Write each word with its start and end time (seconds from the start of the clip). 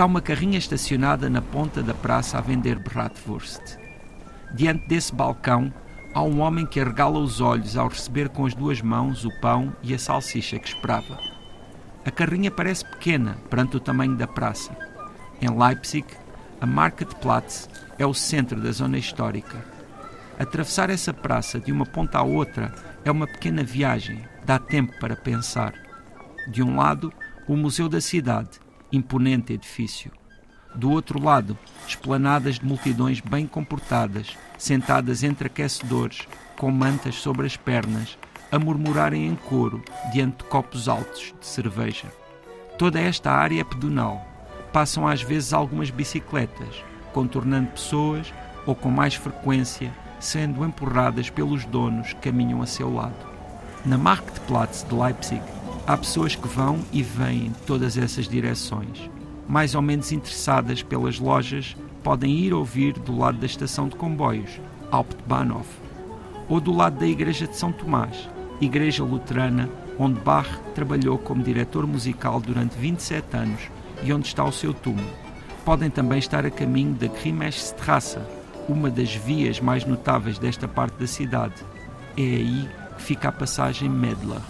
está 0.00 0.06
uma 0.06 0.22
carrinha 0.22 0.56
estacionada 0.56 1.28
na 1.28 1.42
ponta 1.42 1.82
da 1.82 1.92
praça 1.92 2.38
a 2.38 2.40
vender 2.40 2.78
bratwurst. 2.78 3.76
Diante 4.54 4.88
desse 4.88 5.14
balcão 5.14 5.70
há 6.14 6.22
um 6.22 6.40
homem 6.40 6.64
que 6.64 6.80
arregala 6.80 7.18
os 7.18 7.38
olhos 7.42 7.76
ao 7.76 7.88
receber 7.88 8.30
com 8.30 8.46
as 8.46 8.54
duas 8.54 8.80
mãos 8.80 9.26
o 9.26 9.40
pão 9.42 9.76
e 9.82 9.92
a 9.92 9.98
salsicha 9.98 10.58
que 10.58 10.68
esperava. 10.68 11.18
A 12.02 12.10
carrinha 12.10 12.50
parece 12.50 12.82
pequena 12.82 13.36
perante 13.50 13.76
o 13.76 13.80
tamanho 13.80 14.16
da 14.16 14.26
praça. 14.26 14.74
Em 15.38 15.50
Leipzig, 15.50 16.06
a 16.58 16.64
Marktplatz 16.64 17.68
é 17.98 18.06
o 18.06 18.14
centro 18.14 18.58
da 18.58 18.72
zona 18.72 18.96
histórica. 18.96 19.62
Atravessar 20.38 20.88
essa 20.88 21.12
praça 21.12 21.60
de 21.60 21.70
uma 21.70 21.84
ponta 21.84 22.16
à 22.16 22.22
outra 22.22 22.72
é 23.04 23.10
uma 23.10 23.26
pequena 23.26 23.62
viagem, 23.62 24.24
dá 24.46 24.58
tempo 24.58 24.98
para 24.98 25.14
pensar. 25.14 25.74
De 26.48 26.62
um 26.62 26.74
lado, 26.74 27.12
o 27.46 27.54
Museu 27.54 27.86
da 27.86 28.00
Cidade, 28.00 28.58
imponente 28.92 29.52
edifício. 29.52 30.12
Do 30.74 30.90
outro 30.90 31.20
lado, 31.20 31.58
esplanadas 31.86 32.58
de 32.58 32.64
multidões 32.64 33.20
bem 33.20 33.46
comportadas, 33.46 34.36
sentadas 34.56 35.22
entre 35.22 35.48
aquecedores, 35.48 36.26
com 36.56 36.70
mantas 36.70 37.16
sobre 37.16 37.46
as 37.46 37.56
pernas, 37.56 38.16
a 38.52 38.58
murmurarem 38.58 39.26
em 39.26 39.34
coro 39.34 39.82
diante 40.12 40.38
de 40.38 40.44
copos 40.44 40.88
altos 40.88 41.34
de 41.40 41.46
cerveja. 41.46 42.12
Toda 42.78 43.00
esta 43.00 43.30
área 43.30 43.60
é 43.60 43.64
pedonal. 43.64 44.26
Passam 44.72 45.06
às 45.06 45.22
vezes 45.22 45.52
algumas 45.52 45.90
bicicletas, 45.90 46.84
contornando 47.12 47.70
pessoas 47.70 48.32
ou, 48.64 48.74
com 48.74 48.90
mais 48.90 49.14
frequência, 49.14 49.92
sendo 50.20 50.64
empurradas 50.64 51.30
pelos 51.30 51.64
donos 51.64 52.12
que 52.12 52.30
caminham 52.30 52.62
a 52.62 52.66
seu 52.66 52.92
lado. 52.92 53.28
Na 53.84 53.96
Marktplatz 53.96 54.84
de 54.88 54.94
Leipzig, 54.94 55.42
há 55.90 55.96
pessoas 55.96 56.36
que 56.36 56.46
vão 56.46 56.78
e 56.92 57.02
vêm 57.02 57.46
em 57.46 57.52
todas 57.66 57.98
essas 57.98 58.28
direções 58.28 59.10
mais 59.50 59.74
ou 59.74 59.82
menos 59.82 60.12
interessadas 60.12 60.80
pelas 60.80 61.18
lojas 61.18 61.76
podem 62.04 62.32
ir 62.32 62.54
ouvir 62.54 62.92
do 62.92 63.18
lado 63.18 63.38
da 63.38 63.46
estação 63.46 63.88
de 63.88 63.96
comboios, 63.96 64.60
Hauptbahnhof, 64.92 65.66
ou 66.48 66.60
do 66.60 66.72
lado 66.72 67.00
da 67.00 67.06
Igreja 67.06 67.48
de 67.48 67.56
São 67.56 67.72
Tomás, 67.72 68.28
igreja 68.60 69.02
luterana 69.02 69.68
onde 69.98 70.20
Bach 70.20 70.48
trabalhou 70.72 71.18
como 71.18 71.42
diretor 71.42 71.84
musical 71.84 72.40
durante 72.40 72.78
27 72.78 73.36
anos 73.36 73.60
e 74.04 74.12
onde 74.12 74.28
está 74.28 74.44
o 74.44 74.52
seu 74.52 74.72
túmulo. 74.72 75.10
Podem 75.64 75.90
também 75.90 76.20
estar 76.20 76.46
a 76.46 76.50
caminho 76.50 76.94
da 76.94 77.08
Grimesstrasse, 77.08 78.18
uma 78.68 78.88
das 78.88 79.12
vias 79.12 79.58
mais 79.58 79.84
notáveis 79.84 80.38
desta 80.38 80.68
parte 80.68 80.94
da 80.94 81.08
cidade. 81.08 81.56
É 82.16 82.22
aí 82.22 82.68
que 82.96 83.02
fica 83.02 83.30
a 83.30 83.32
passagem 83.32 83.88
Medler. 83.88 84.40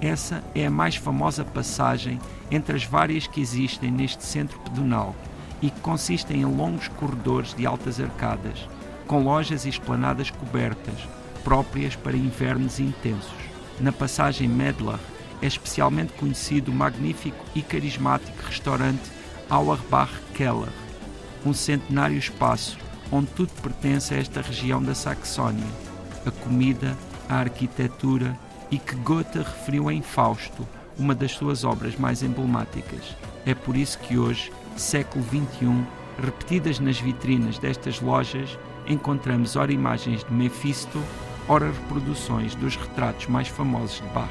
Essa 0.00 0.42
é 0.54 0.66
a 0.66 0.70
mais 0.70 0.96
famosa 0.96 1.44
passagem 1.44 2.18
entre 2.50 2.74
as 2.74 2.84
várias 2.84 3.26
que 3.26 3.40
existem 3.40 3.90
neste 3.90 4.24
centro 4.24 4.58
pedonal 4.60 5.14
e 5.60 5.70
que 5.70 5.80
consistem 5.80 6.40
em 6.40 6.44
longos 6.46 6.88
corredores 6.88 7.54
de 7.54 7.66
altas 7.66 8.00
arcadas, 8.00 8.66
com 9.06 9.22
lojas 9.22 9.66
e 9.66 9.68
esplanadas 9.68 10.30
cobertas, 10.30 11.06
próprias 11.44 11.96
para 11.96 12.16
invernos 12.16 12.80
intensos. 12.80 13.30
Na 13.78 13.92
passagem 13.92 14.48
Medler 14.48 14.98
é 15.42 15.46
especialmente 15.46 16.14
conhecido 16.14 16.70
o 16.70 16.74
magnífico 16.74 17.44
e 17.54 17.60
carismático 17.60 18.42
restaurante 18.46 19.02
Auerbach 19.50 20.12
Keller, 20.34 20.72
um 21.44 21.52
centenário 21.52 22.16
espaço 22.16 22.78
onde 23.12 23.26
tudo 23.32 23.50
pertence 23.60 24.14
a 24.14 24.18
esta 24.18 24.40
região 24.40 24.82
da 24.82 24.94
Saxónia: 24.94 25.66
a 26.24 26.30
comida, 26.30 26.96
a 27.28 27.36
arquitetura 27.36 28.36
e 28.70 28.78
que 28.78 28.94
Goethe 28.96 29.38
referiu 29.38 29.90
em 29.90 30.02
Fausto 30.02 30.66
uma 30.98 31.14
das 31.14 31.32
suas 31.32 31.64
obras 31.64 31.96
mais 31.96 32.22
emblemáticas. 32.22 33.16
É 33.46 33.54
por 33.54 33.76
isso 33.76 33.98
que 33.98 34.18
hoje, 34.18 34.52
século 34.76 35.24
XXI, 35.24 35.86
repetidas 36.22 36.78
nas 36.78 37.00
vitrinas 37.00 37.58
destas 37.58 38.00
lojas, 38.00 38.58
encontramos 38.86 39.56
ora 39.56 39.72
imagens 39.72 40.24
de 40.24 40.32
Mephisto, 40.32 41.02
ora 41.48 41.70
reproduções 41.70 42.54
dos 42.54 42.76
retratos 42.76 43.26
mais 43.26 43.48
famosos 43.48 43.96
de 43.96 44.08
Bach. 44.08 44.30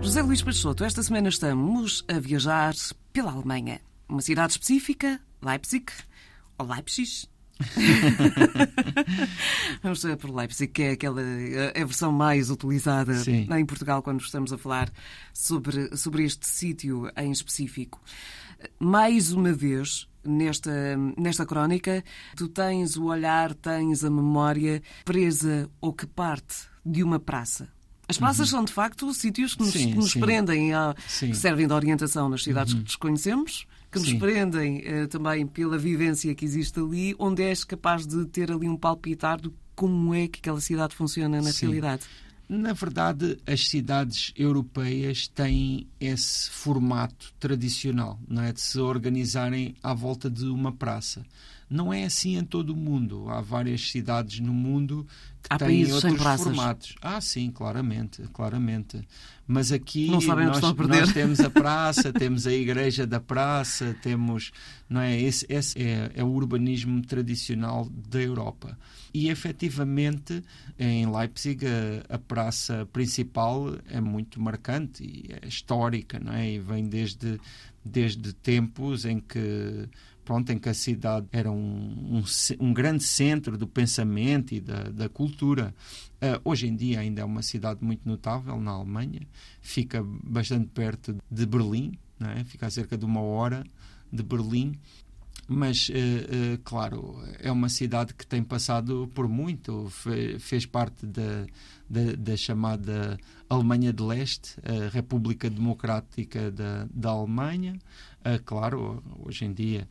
José 0.00 0.22
Luís 0.22 0.42
Peixoto, 0.42 0.84
esta 0.84 1.02
semana 1.02 1.28
estamos 1.28 2.04
a 2.08 2.18
viajar 2.18 2.74
pela 3.12 3.32
Alemanha. 3.32 3.80
Uma 4.08 4.20
cidade 4.22 4.52
específica, 4.52 5.20
Leipzig, 5.42 5.86
ou 6.56 6.66
Leipzig, 6.66 7.28
Vamos 9.82 10.04
por 10.20 10.34
Leipzig, 10.34 10.72
que 10.72 10.82
é 10.82 10.90
aquela 10.92 11.22
a 11.74 11.84
versão 11.84 12.12
mais 12.12 12.50
utilizada 12.50 13.14
Sim. 13.14 13.46
em 13.50 13.66
Portugal 13.66 14.02
quando 14.02 14.20
estamos 14.20 14.52
a 14.52 14.58
falar 14.58 14.92
sobre, 15.32 15.96
sobre 15.96 16.24
este 16.24 16.46
sítio 16.46 17.10
em 17.16 17.30
específico. 17.30 18.00
Mais 18.78 19.32
uma 19.32 19.52
vez, 19.52 20.08
nesta, 20.24 20.72
nesta 21.16 21.46
crónica, 21.46 22.02
tu 22.36 22.48
tens 22.48 22.96
o 22.96 23.04
olhar, 23.04 23.54
tens 23.54 24.04
a 24.04 24.10
memória 24.10 24.82
presa 25.04 25.70
ou 25.80 25.92
que 25.92 26.06
parte 26.06 26.56
de 26.84 27.02
uma 27.02 27.18
praça. 27.18 27.68
As 28.06 28.18
praças 28.18 28.52
uhum. 28.52 28.58
são, 28.58 28.64
de 28.64 28.72
facto, 28.72 29.14
sítios 29.14 29.54
que 29.54 29.62
nos, 29.62 29.72
sim, 29.72 29.90
que 29.90 29.96
nos 29.96 30.14
prendem, 30.14 30.74
a, 30.74 30.94
que 31.18 31.34
servem 31.34 31.66
de 31.66 31.72
orientação 31.72 32.28
nas 32.28 32.42
cidades 32.42 32.74
uhum. 32.74 32.80
que 32.80 32.84
desconhecemos 32.84 33.66
que 33.94 34.00
nos 34.00 34.08
Sim. 34.08 34.18
prendem 34.18 34.78
uh, 34.78 35.06
também 35.06 35.46
pela 35.46 35.78
vivência 35.78 36.34
que 36.34 36.44
existe 36.44 36.80
ali, 36.80 37.14
onde 37.16 37.44
és 37.44 37.62
capaz 37.62 38.04
de 38.04 38.24
ter 38.26 38.50
ali 38.50 38.68
um 38.68 38.76
palpitar 38.76 39.40
de 39.40 39.52
como 39.76 40.12
é 40.12 40.26
que 40.26 40.40
aquela 40.40 40.60
cidade 40.60 40.96
funciona 40.96 41.40
na 41.40 41.52
Sim. 41.52 41.66
realidade. 41.66 42.02
Na 42.48 42.72
verdade, 42.72 43.38
as 43.46 43.68
cidades 43.68 44.32
europeias 44.36 45.28
têm 45.28 45.86
esse 46.00 46.50
formato 46.50 47.32
tradicional, 47.38 48.18
não 48.28 48.42
é? 48.42 48.52
De 48.52 48.60
se 48.60 48.78
organizarem 48.80 49.76
à 49.82 49.94
volta 49.94 50.28
de 50.28 50.44
uma 50.44 50.72
praça. 50.72 51.24
Não 51.68 51.92
é 51.92 52.04
assim 52.04 52.36
em 52.36 52.44
todo 52.44 52.70
o 52.70 52.76
mundo. 52.76 53.26
Há 53.28 53.40
várias 53.40 53.90
cidades 53.90 54.40
no 54.40 54.52
mundo 54.52 55.06
que 55.42 55.48
Há 55.50 55.58
têm 55.58 55.92
outros 55.92 56.42
formatos. 56.42 56.94
Ah, 57.00 57.20
sim, 57.20 57.50
claramente, 57.50 58.22
claramente. 58.32 59.06
Mas 59.46 59.72
aqui 59.72 60.08
nós, 60.08 60.24
nós, 60.26 61.12
temos 61.12 61.40
a 61.40 61.50
praça, 61.50 62.12
temos 62.12 62.46
a 62.46 62.52
igreja 62.52 63.06
da 63.06 63.20
praça, 63.20 63.94
temos, 64.02 64.52
não 64.88 65.00
é? 65.00 65.20
Esse, 65.20 65.46
esse 65.48 65.78
é, 65.82 66.10
é 66.14 66.24
o 66.24 66.28
urbanismo 66.28 67.02
tradicional 67.02 67.88
da 68.08 68.20
Europa. 68.20 68.78
E 69.12 69.28
efetivamente 69.28 70.42
em 70.78 71.06
Leipzig 71.06 71.64
a, 71.66 72.14
a, 72.14 72.18
praça 72.18 72.88
principal 72.92 73.76
é 73.88 74.00
muito 74.00 74.40
marcante 74.40 75.04
e 75.04 75.30
é 75.30 75.46
histórica, 75.46 76.18
não 76.18 76.32
é? 76.32 76.52
E 76.52 76.58
vem 76.58 76.88
desde 76.88 77.38
desde 77.84 78.32
tempos 78.32 79.04
em 79.04 79.20
que 79.20 79.86
pronto, 80.24 80.50
em 80.50 80.58
que 80.58 80.68
a 80.68 80.74
cidade 80.74 81.26
era 81.30 81.50
um, 81.50 82.18
um, 82.18 82.24
um 82.60 82.72
grande 82.72 83.04
centro 83.04 83.58
do 83.58 83.66
pensamento 83.66 84.54
e 84.54 84.60
da, 84.60 84.84
da 84.84 85.08
cultura. 85.08 85.74
Uh, 86.14 86.40
hoje 86.44 86.66
em 86.66 86.74
dia 86.74 87.00
ainda 87.00 87.20
é 87.20 87.24
uma 87.24 87.42
cidade 87.42 87.84
muito 87.84 88.08
notável 88.08 88.58
na 88.58 88.70
Alemanha, 88.70 89.26
fica 89.60 90.02
bastante 90.02 90.66
perto 90.68 91.16
de 91.30 91.46
Berlim, 91.46 91.98
é? 92.20 92.44
fica 92.44 92.66
a 92.66 92.70
cerca 92.70 92.96
de 92.96 93.04
uma 93.04 93.20
hora 93.20 93.64
de 94.10 94.22
Berlim, 94.22 94.78
mas, 95.46 95.90
uh, 95.90 95.92
uh, 95.92 96.58
claro, 96.64 97.22
é 97.38 97.52
uma 97.52 97.68
cidade 97.68 98.14
que 98.14 98.26
tem 98.26 98.42
passado 98.42 99.10
por 99.14 99.28
muito, 99.28 99.90
Fe, 99.90 100.38
fez 100.38 100.64
parte 100.64 101.04
da, 101.04 101.46
da, 101.90 102.12
da, 102.16 102.36
chamada 102.36 103.18
Alemanha 103.50 103.92
de 103.92 104.02
Leste, 104.02 104.56
a 104.64 104.88
República 104.88 105.50
Democrática 105.50 106.50
da, 106.50 106.88
da 106.90 107.10
Alemanha. 107.10 107.78
Claro, 108.46 109.02
hoje 109.22 109.44
em 109.44 109.52
dia 109.52 109.86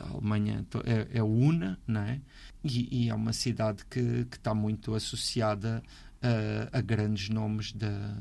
a 0.00 0.08
Alemanha 0.08 0.64
é, 0.84 1.18
é 1.18 1.22
una, 1.22 1.78
não 1.86 2.00
é? 2.00 2.20
E, 2.64 3.04
e, 3.04 3.08
é 3.08 3.14
uma 3.14 3.32
cidade 3.32 3.84
que, 3.86 4.24
que 4.26 4.36
está 4.36 4.54
muito 4.54 4.94
associada 4.94 5.82
a, 6.22 6.78
a 6.78 6.80
grandes 6.80 7.28
nomes 7.28 7.72
da, 7.72 8.16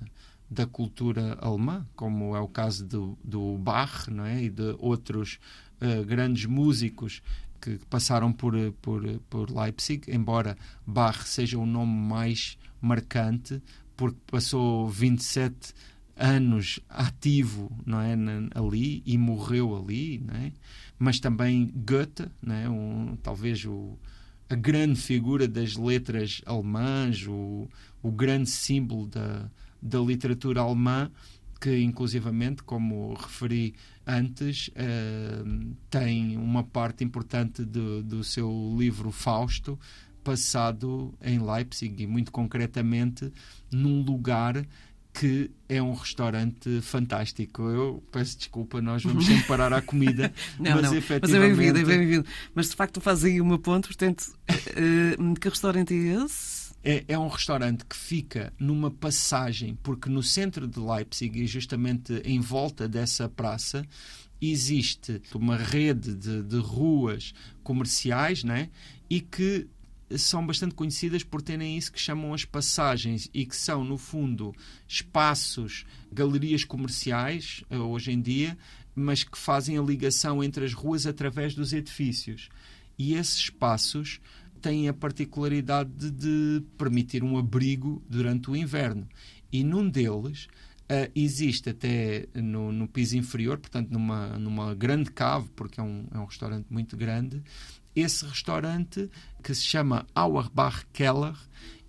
da 0.49 0.65
cultura 0.65 1.37
alemã, 1.41 1.85
como 1.95 2.35
é 2.35 2.39
o 2.39 2.47
caso 2.47 2.85
do, 2.85 3.17
do 3.23 3.57
Bach 3.57 4.07
não 4.09 4.25
é? 4.25 4.43
e 4.43 4.49
de 4.49 4.75
outros 4.79 5.39
uh, 5.81 6.03
grandes 6.05 6.45
músicos 6.45 7.21
que 7.61 7.77
passaram 7.89 8.31
por, 8.31 8.53
por, 8.81 9.03
por 9.29 9.51
Leipzig, 9.51 10.09
embora 10.13 10.57
Bach 10.87 11.27
seja 11.27 11.57
o 11.57 11.65
nome 11.65 11.91
mais 11.91 12.57
marcante, 12.81 13.61
porque 13.97 14.17
passou 14.27 14.87
27 14.87 15.73
anos 16.19 16.79
ativo 16.89 17.71
não 17.85 18.01
é, 18.01 18.13
ali 18.53 19.01
e 19.05 19.17
morreu 19.17 19.75
ali, 19.75 20.21
é? 20.33 20.51
mas 20.99 21.19
também 21.19 21.71
Goethe, 21.73 22.27
é? 22.45 22.69
um, 22.69 23.17
talvez 23.23 23.63
o, 23.65 23.97
a 24.49 24.55
grande 24.55 24.99
figura 24.99 25.47
das 25.47 25.75
letras 25.75 26.41
alemãs, 26.45 27.25
o, 27.25 27.69
o 28.03 28.11
grande 28.11 28.49
símbolo 28.49 29.07
da, 29.07 29.49
da 29.81 29.99
literatura 29.99 30.61
alemã, 30.61 31.09
que 31.59 31.77
inclusivamente, 31.81 32.63
como 32.63 33.13
referi 33.13 33.73
antes, 34.05 34.69
uh, 34.69 35.75
tem 35.89 36.37
uma 36.37 36.63
parte 36.63 37.03
importante 37.03 37.63
do, 37.63 38.01
do 38.03 38.23
seu 38.23 38.75
livro 38.77 39.11
Fausto 39.11 39.79
passado 40.23 41.13
em 41.21 41.39
Leipzig 41.39 42.03
e 42.03 42.07
muito 42.07 42.31
concretamente 42.31 43.31
num 43.71 44.01
lugar 44.03 44.65
que 45.19 45.51
é 45.67 45.81
um 45.81 45.93
restaurante 45.93 46.79
fantástico. 46.79 47.63
Eu 47.63 48.01
peço 48.09 48.37
desculpa, 48.37 48.81
nós 48.81 49.03
vamos 49.03 49.25
sempre 49.25 49.45
parar 49.47 49.73
à 49.73 49.81
comida. 49.81 50.33
não, 50.57 50.75
mas, 50.75 50.81
não. 50.83 50.95
Efetivamente... 50.95 51.21
mas 51.21 51.33
é 51.33 51.39
bem-vindo, 51.39 51.79
é 51.79 51.83
bem-vindo. 51.83 52.25
Mas 52.55 52.69
de 52.69 52.75
facto 52.77 52.93
tu 52.93 53.01
fazes 53.01 53.25
aí 53.25 53.41
uma 53.41 53.59
ponte, 53.59 53.87
portanto, 53.87 54.33
uh, 54.49 55.33
que 55.37 55.49
restaurante 55.49 55.93
é 55.93 56.23
esse? 56.23 56.69
É, 56.81 57.03
é, 57.09 57.19
um 57.19 57.27
restaurante 57.27 57.83
que 57.83 57.97
fica 57.97 58.53
numa 58.57 58.89
passagem, 58.89 59.77
porque 59.83 60.09
no 60.09 60.23
centro 60.23 60.65
de 60.65 60.79
Leipzig, 60.79 61.37
e 61.37 61.45
justamente 61.45 62.13
em 62.23 62.39
volta 62.39 62.87
dessa 62.87 63.27
praça, 63.27 63.85
existe 64.41 65.21
uma 65.35 65.57
rede 65.57 66.15
de, 66.15 66.43
de 66.43 66.57
ruas 66.59 67.33
comerciais 67.61 68.45
né? 68.45 68.69
e 69.09 69.19
que 69.19 69.67
são 70.17 70.45
bastante 70.45 70.75
conhecidas 70.75 71.23
por 71.23 71.41
terem 71.41 71.77
isso 71.77 71.91
que 71.91 71.99
chamam 71.99 72.33
as 72.33 72.45
passagens 72.45 73.29
e 73.33 73.45
que 73.45 73.55
são, 73.55 73.83
no 73.83 73.97
fundo, 73.97 74.53
espaços, 74.87 75.85
galerias 76.11 76.63
comerciais, 76.63 77.63
eh, 77.69 77.77
hoje 77.77 78.11
em 78.11 78.21
dia, 78.21 78.57
mas 78.95 79.23
que 79.23 79.37
fazem 79.37 79.77
a 79.77 79.81
ligação 79.81 80.43
entre 80.43 80.65
as 80.65 80.73
ruas 80.73 81.05
através 81.05 81.53
dos 81.53 81.73
edifícios. 81.73 82.49
E 82.97 83.13
esses 83.13 83.37
espaços 83.37 84.19
têm 84.61 84.89
a 84.89 84.93
particularidade 84.93 85.89
de, 85.89 86.11
de 86.11 86.65
permitir 86.77 87.23
um 87.23 87.37
abrigo 87.37 88.03
durante 88.09 88.49
o 88.49 88.55
inverno. 88.55 89.07
E 89.51 89.63
num 89.63 89.89
deles 89.89 90.47
Uh, 90.91 91.11
existe 91.13 91.69
até 91.69 92.27
no, 92.33 92.71
no, 92.71 92.87
piso 92.87 93.15
inferior, 93.15 93.59
portanto, 93.59 93.91
numa, 93.91 94.39
numa 94.39 94.73
grande 94.73 95.11
cave, 95.11 95.47
porque 95.55 95.79
é 95.79 95.83
um, 95.83 96.07
é 96.11 96.17
um 96.17 96.25
restaurante 96.25 96.65
muito 96.71 96.97
grande, 96.97 97.43
esse 97.95 98.25
restaurante 98.25 99.07
que 99.43 99.53
se 99.53 99.61
chama 99.61 100.07
Auerbach 100.15 100.85
Keller 100.91 101.35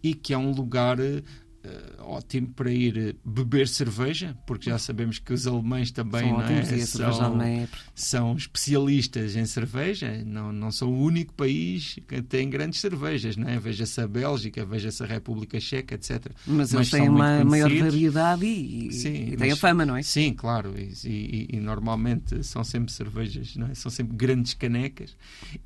e 0.02 0.14
que 0.14 0.34
é 0.34 0.38
um 0.38 0.50
lugar 0.52 0.98
Uh, 1.62 2.04
ótimo 2.04 2.48
para 2.54 2.72
ir 2.72 2.96
eh, 2.96 3.14
beber 3.22 3.68
cerveja, 3.68 4.34
porque 4.46 4.70
já 4.70 4.78
sabemos 4.78 5.18
que 5.18 5.30
os 5.30 5.46
alemães 5.46 5.90
também 5.90 6.30
são, 6.30 6.38
não 6.38 6.42
é? 6.42 6.86
são, 6.86 7.42
é 7.42 7.68
são, 7.94 8.34
especialistas 8.34 9.36
em 9.36 9.44
cerveja, 9.44 10.24
não, 10.24 10.54
não 10.54 10.72
são 10.72 10.90
o 10.90 11.02
único 11.02 11.34
país 11.34 11.98
que 12.08 12.22
tem 12.22 12.48
grandes 12.48 12.80
cervejas, 12.80 13.36
não 13.36 13.46
é? 13.46 13.58
veja-se 13.58 14.00
a 14.00 14.08
Bélgica, 14.08 14.64
veja-se 14.64 15.02
a 15.02 15.06
República 15.06 15.60
Checa, 15.60 15.96
etc. 15.96 16.32
Mas, 16.46 16.72
mas 16.72 16.72
eles 16.72 16.90
têm 16.92 17.08
uma 17.10 17.44
maior 17.44 17.70
variedade 17.70 18.46
e, 18.46 18.90
sim, 18.90 19.32
e 19.32 19.36
têm 19.36 19.52
a 19.52 19.56
fama, 19.56 19.84
não 19.84 19.96
é? 19.96 20.02
Sim, 20.02 20.32
claro, 20.32 20.74
e, 20.78 20.94
e, 21.04 21.48
e, 21.56 21.60
normalmente 21.60 22.42
são 22.42 22.64
sempre 22.64 22.90
cervejas, 22.90 23.54
não 23.56 23.66
é? 23.66 23.74
são 23.74 23.90
sempre 23.90 24.16
grandes 24.16 24.54
canecas. 24.54 25.14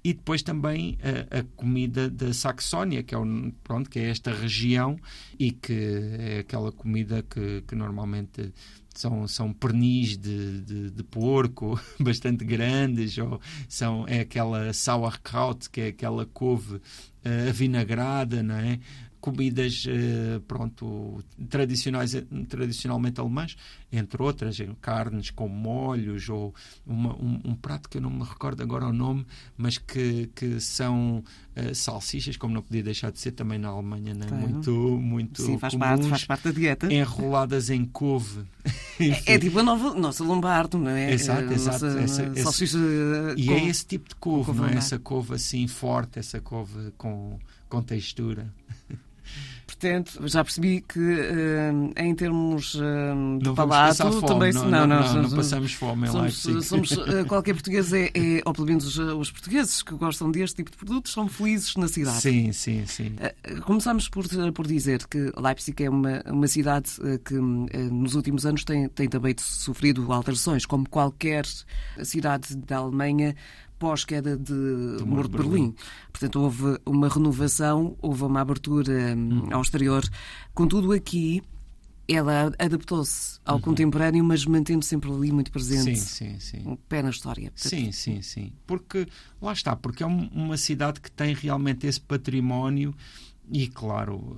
E 0.02 0.12
depois 0.12 0.42
também 0.42 0.98
a, 1.30 1.38
a 1.38 1.44
comida 1.54 2.10
da 2.10 2.32
Saxónia, 2.34 3.04
que 3.04 3.14
é, 3.14 3.18
o, 3.18 3.52
pronto, 3.62 3.88
que 3.88 4.00
é 4.00 4.10
esta 4.10 4.32
região 4.32 4.98
e 5.38 5.52
que 5.52 5.83
é 6.18 6.38
aquela 6.40 6.72
comida 6.72 7.22
que, 7.22 7.62
que 7.62 7.74
normalmente 7.74 8.52
são, 8.94 9.26
são 9.26 9.52
pernis 9.52 10.16
de, 10.16 10.60
de, 10.60 10.90
de, 10.90 11.02
porco 11.02 11.78
bastante 11.98 12.44
grandes, 12.44 13.18
ou 13.18 13.40
são, 13.68 14.06
é 14.08 14.20
aquela 14.20 14.72
sauerkraut, 14.72 15.68
que 15.68 15.80
é 15.80 15.86
aquela 15.88 16.24
couve 16.26 16.76
uh, 16.76 17.48
avinagrada, 17.48 18.42
não 18.42 18.54
é? 18.54 18.78
Comidas 19.24 19.86
uh, 19.86 20.38
pronto 20.42 21.24
tradicionais 21.48 22.14
tradicionalmente 22.46 23.18
alemãs 23.18 23.56
entre 23.90 24.22
outras 24.22 24.58
carnes 24.82 25.30
com 25.30 25.48
molhos 25.48 26.28
ou 26.28 26.54
uma, 26.86 27.14
um, 27.14 27.40
um, 27.42 27.54
prato 27.54 27.88
que 27.88 27.96
eu 27.96 28.02
não 28.02 28.10
me 28.10 28.22
recordo 28.22 28.62
agora 28.62 28.84
o 28.84 28.92
nome 28.92 29.24
mas 29.56 29.78
que, 29.78 30.28
que 30.34 30.60
são 30.60 31.24
salsichas 31.72 32.36
como 32.36 32.52
não 32.52 32.60
podia 32.60 32.82
deixar 32.82 33.10
de 33.10 33.18
ser 33.18 33.32
também 33.32 33.58
na 33.58 33.68
Alemanha 33.68 34.12
né? 34.12 34.26
claro. 34.28 34.46
muito 34.46 34.70
muito 34.72 35.40
Sim, 35.40 35.56
faz 35.58 35.72
comuns, 35.72 35.88
parte, 35.88 36.08
faz 36.08 36.24
parte 36.26 36.44
da 36.44 36.50
dieta 36.50 36.92
enroladas 36.92 37.70
em 37.70 37.86
couve 37.86 38.42
é, 39.00 39.34
é, 39.34 39.38
tipo 39.38 39.58
a 39.58 39.62
nova, 39.62 39.94
nossa 39.94 40.22
lombardo 40.22 40.76
não 40.76 40.90
é? 40.90 41.14
exato, 41.14 41.50
exato 41.50 41.86
essa, 41.86 42.34
salsicha 42.34 42.76
e 43.38 43.50
é 43.50 43.68
esse 43.68 43.86
tipo 43.86 44.06
de 44.06 44.16
couve, 44.16 44.46
couve 44.46 44.60
não 44.60 44.68
é? 44.68 44.74
essa 44.74 44.98
couve 44.98 45.34
assim 45.34 45.66
forte 45.66 46.18
essa 46.18 46.42
couve 46.42 46.92
com, 46.98 47.38
com 47.70 47.80
textura 47.80 48.52
Portanto, 49.74 50.28
já 50.28 50.44
percebi 50.44 50.80
que 50.80 50.98
uh, 50.98 51.92
em 51.96 52.14
termos 52.14 52.74
uh, 52.74 53.38
de 53.40 53.52
palato 53.54 54.20
também 54.22 54.52
não, 54.52 54.70
não, 54.70 54.86
não, 54.86 55.14
não, 55.14 55.22
não, 55.22 55.30
passamos 55.30 55.72
fome 55.72 56.06
somos, 56.06 56.66
somos 56.66 56.92
uh, 56.92 57.24
qualquer 57.28 57.54
português 57.54 57.92
é, 57.92 58.06
é, 58.14 58.40
ou 58.44 58.52
pelo 58.52 58.68
menos 58.68 58.96
os 58.96 59.30
portugueses 59.32 59.82
que 59.82 59.94
gostam 59.94 60.30
deste 60.30 60.56
tipo 60.56 60.70
de 60.70 60.76
produtos 60.76 61.12
são 61.12 61.28
felizes 61.28 61.74
na 61.76 61.88
cidade. 61.88 62.20
Sim, 62.20 62.52
sim, 62.52 62.86
sim. 62.86 63.16
começamos 63.64 64.08
por, 64.08 64.24
por 64.52 64.66
dizer 64.66 65.06
que 65.08 65.32
Leipzig 65.36 65.84
é 65.84 65.90
uma, 65.90 66.22
uma 66.26 66.46
cidade 66.46 66.92
que 67.24 67.34
nos 67.34 68.14
últimos 68.14 68.46
anos 68.46 68.64
tem, 68.64 68.88
tem 68.88 69.08
também 69.08 69.34
sofrido 69.38 70.10
alterações, 70.12 70.64
como 70.64 70.88
qualquer 70.88 71.44
cidade 72.02 72.54
da 72.54 72.76
Alemanha 72.76 73.34
pós-queda 73.78 74.36
de 74.36 74.52
Muro 75.04 75.28
de 75.28 75.36
Berlim. 75.36 75.50
Berlim. 75.50 75.74
Portanto, 76.12 76.40
houve 76.40 76.78
uma 76.86 77.08
renovação, 77.08 77.96
houve 78.00 78.22
uma 78.24 78.40
abertura 78.40 79.14
hum. 79.16 79.48
ao 79.52 79.62
exterior. 79.62 80.02
Contudo, 80.54 80.92
aqui 80.92 81.42
ela 82.06 82.52
adaptou-se 82.58 83.40
ao 83.44 83.56
uhum. 83.56 83.62
contemporâneo, 83.62 84.22
mas 84.22 84.44
mantendo 84.44 84.84
sempre 84.84 85.10
ali 85.10 85.32
muito 85.32 85.50
presente. 85.50 85.96
Sim, 85.98 86.38
sim, 86.38 86.58
sim. 86.58 86.62
Um 86.66 86.76
pé 86.76 87.02
na 87.02 87.10
história. 87.10 87.50
Sim, 87.54 87.92
sim, 87.92 88.20
sim. 88.20 88.52
Porque, 88.66 89.06
lá 89.40 89.52
está, 89.52 89.74
porque 89.74 90.02
é 90.02 90.06
uma 90.06 90.56
cidade 90.56 91.00
que 91.00 91.10
tem 91.10 91.34
realmente 91.34 91.86
esse 91.86 92.00
património 92.00 92.94
e, 93.50 93.68
claro, 93.68 94.36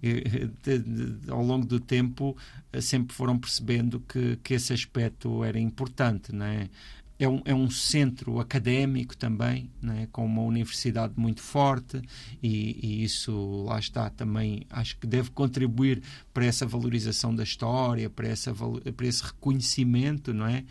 ao 1.28 1.42
longo 1.42 1.66
do 1.66 1.78
tempo 1.78 2.36
sempre 2.80 3.14
foram 3.14 3.38
percebendo 3.38 4.00
que, 4.00 4.36
que 4.42 4.54
esse 4.54 4.72
aspecto 4.72 5.44
era 5.44 5.58
importante, 5.58 6.32
não 6.32 6.46
é? 6.46 6.70
É 7.18 7.28
um, 7.28 7.42
é 7.44 7.54
um 7.54 7.70
centro 7.70 8.40
académico 8.40 9.16
também, 9.16 9.70
né, 9.80 10.08
com 10.10 10.24
uma 10.24 10.42
universidade 10.42 11.14
muito 11.16 11.40
forte, 11.40 12.02
e, 12.42 12.78
e, 12.82 13.04
isso 13.04 13.64
lá 13.64 13.78
está 13.78 14.10
também, 14.10 14.66
acho 14.70 14.96
que 14.98 15.06
deve 15.06 15.30
contribuir 15.30 16.02
para 16.32 16.44
essa 16.44 16.66
valorização 16.66 17.34
da 17.34 17.42
história, 17.42 18.10
para, 18.10 18.28
essa, 18.28 18.52
para 18.52 19.06
esse 19.06 19.22
reconhecimento, 19.22 20.34
não 20.34 20.46
é? 20.46 20.64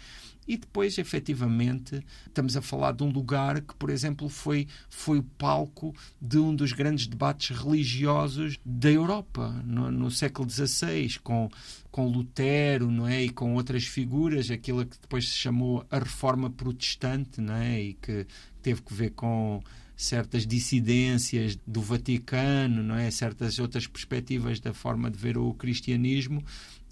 E 0.47 0.57
depois, 0.57 0.97
efetivamente, 0.97 2.03
estamos 2.25 2.57
a 2.57 2.61
falar 2.61 2.93
de 2.93 3.03
um 3.03 3.09
lugar 3.09 3.61
que, 3.61 3.75
por 3.75 3.89
exemplo, 3.89 4.27
foi, 4.27 4.67
foi 4.89 5.19
o 5.19 5.23
palco 5.23 5.95
de 6.19 6.37
um 6.37 6.55
dos 6.55 6.73
grandes 6.73 7.07
debates 7.07 7.55
religiosos 7.55 8.57
da 8.65 8.89
Europa 8.89 9.49
no, 9.63 9.91
no 9.91 10.09
século 10.09 10.49
XVI, 10.49 11.19
com, 11.23 11.49
com 11.91 12.07
Lutero 12.07 12.89
não 12.89 13.07
é? 13.07 13.23
e 13.23 13.29
com 13.29 13.53
outras 13.53 13.85
figuras, 13.85 14.49
aquilo 14.49 14.85
que 14.85 14.97
depois 14.99 15.29
se 15.29 15.35
chamou 15.35 15.85
a 15.91 15.99
Reforma 15.99 16.49
Protestante, 16.49 17.39
não 17.39 17.55
é? 17.55 17.79
e 17.79 17.93
que 17.93 18.25
teve 18.61 18.81
que 18.81 18.93
ver 18.93 19.11
com 19.11 19.61
certas 19.95 20.47
dissidências 20.47 21.55
do 21.67 21.79
Vaticano, 21.79 22.81
não 22.81 22.95
é? 22.95 23.11
certas 23.11 23.59
outras 23.59 23.85
perspectivas 23.85 24.59
da 24.59 24.73
forma 24.73 25.11
de 25.11 25.17
ver 25.17 25.37
o 25.37 25.53
cristianismo 25.53 26.43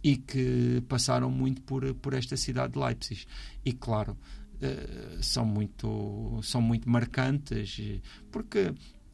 e 0.04 0.18
que 0.18 0.82
passaram 0.88 1.30
muito 1.30 1.62
por, 1.64 1.94
por 1.96 2.14
esta 2.14 2.38
cidade 2.38 2.74
de 2.74 2.80
Leipzig. 2.80 3.26
E 3.66 3.74
claro, 3.74 4.18
uh, 4.62 5.24
são, 5.24 5.46
muito, 5.46 6.40
são 6.44 6.62
muito 6.62 6.90
marcantes, 6.90 7.80
porque 8.32 8.74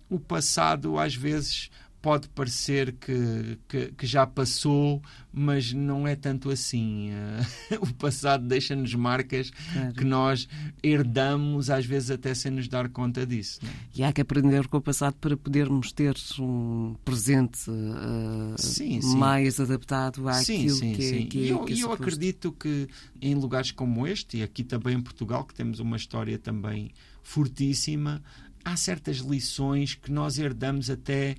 o 0.10 0.20
passado 0.20 1.00
às 1.00 1.16
vezes 1.16 1.70
pode 2.06 2.30
parecer 2.30 2.92
que, 3.00 3.58
que, 3.68 3.88
que, 3.94 4.06
já 4.06 4.28
passou, 4.28 5.02
mas 5.34 5.74
não 5.74 6.08
é 6.08 6.16
tanto 6.16 6.52
assim. 6.52 7.10
Uh, 7.10 7.82
o 7.82 7.92
passado 7.96 8.46
deixa-nos 8.46 8.94
marcas 8.94 9.50
claro. 9.50 9.94
que 9.96 10.04
nós 10.04 10.48
herdamos, 10.84 11.72
às 11.72 11.84
vezes 11.84 12.12
até 12.12 12.36
sem 12.36 12.52
nos 12.52 12.68
dar 12.68 12.90
conta 12.90 13.26
disso. 13.26 13.60
É? 13.64 13.70
E 13.96 14.04
há 14.04 14.14
que 14.14 14.22
aprender 14.22 14.68
com 14.68 14.78
o 14.78 14.82
passado 14.82 15.16
para 15.16 15.36
podermos 15.36 15.92
ter 15.92 16.16
um 16.38 16.96
presente 17.04 17.72
uh, 17.72 18.54
sim, 18.56 19.02
sim. 19.02 19.18
mais 19.18 19.60
adaptado 19.60 20.30
àquilo 20.30 20.76
sim, 20.76 20.94
sim, 20.94 20.94
que, 20.94 21.02
sim. 21.02 21.26
que, 21.26 21.38
e 21.40 21.50
eu, 21.50 21.66
que 21.66 21.74
é 21.74 21.84
eu 21.86 21.92
acredito 21.92 22.52
que 22.52 22.88
em 23.20 23.34
lugares 23.34 23.72
como 23.72 24.06
este, 24.06 24.38
e 24.38 24.44
aqui 24.44 24.64
também 24.64 24.94
em 24.94 25.02
Portugal, 25.02 25.44
que 25.44 25.56
temos 25.56 25.80
uma 25.80 25.98
história 25.98 26.38
também 26.38 26.92
fortíssima, 27.24 28.22
há 28.64 28.78
certas 28.78 29.18
lições 29.18 29.96
que 29.96 30.12
nós 30.12 30.38
herdamos 30.38 30.92
até 30.92 31.36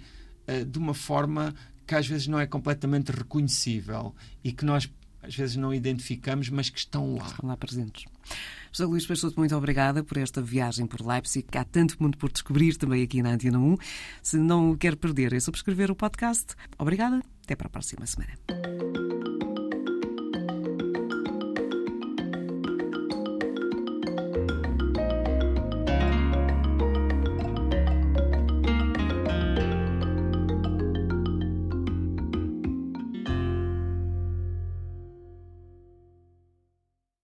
uh, 0.48 0.64
de 0.64 0.78
uma 0.78 0.94
forma 0.94 1.54
que 1.86 1.94
às 1.94 2.06
vezes 2.06 2.26
não 2.26 2.38
é 2.38 2.46
completamente 2.46 3.10
reconhecível 3.12 4.14
e 4.42 4.52
que 4.52 4.64
nós 4.64 4.90
às 5.22 5.34
vezes 5.34 5.56
não 5.56 5.74
identificamos, 5.74 6.48
mas 6.48 6.70
que 6.70 6.78
estão 6.78 7.16
lá. 7.16 7.26
Estão 7.26 7.48
lá 7.48 7.56
presentes. 7.56 8.04
José 8.72 8.84
Luís 8.84 9.06
Peixoto, 9.06 9.38
muito 9.38 9.56
obrigada 9.56 10.04
por 10.04 10.18
esta 10.18 10.40
viagem 10.40 10.86
por 10.86 11.04
Leipzig, 11.04 11.46
há 11.56 11.64
tanto 11.64 12.00
mundo 12.00 12.16
por 12.16 12.30
descobrir 12.30 12.76
também 12.76 13.02
aqui 13.02 13.22
na 13.22 13.30
Antena 13.30 13.58
1. 13.58 13.76
Se 14.22 14.36
não 14.36 14.70
o 14.70 14.76
quer 14.76 14.96
perder, 14.96 15.32
é 15.32 15.40
subscrever 15.40 15.90
o 15.90 15.96
podcast. 15.96 16.54
Obrigada, 16.78 17.22
até 17.44 17.56
para 17.56 17.66
a 17.66 17.70
próxima 17.70 18.06
semana. 18.06 18.34